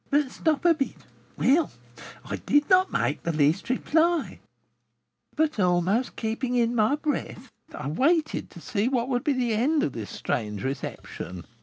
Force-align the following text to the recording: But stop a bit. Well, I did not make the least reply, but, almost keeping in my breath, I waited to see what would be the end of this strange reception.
But 0.09 0.31
stop 0.31 0.65
a 0.65 0.73
bit. 0.73 0.95
Well, 1.37 1.69
I 2.25 2.37
did 2.37 2.67
not 2.71 2.91
make 2.91 3.21
the 3.21 3.31
least 3.31 3.69
reply, 3.69 4.39
but, 5.35 5.59
almost 5.59 6.15
keeping 6.15 6.55
in 6.55 6.73
my 6.73 6.95
breath, 6.95 7.51
I 7.75 7.87
waited 7.87 8.49
to 8.49 8.59
see 8.59 8.87
what 8.87 9.09
would 9.09 9.23
be 9.23 9.33
the 9.33 9.53
end 9.53 9.83
of 9.83 9.91
this 9.91 10.09
strange 10.09 10.63
reception. 10.63 11.43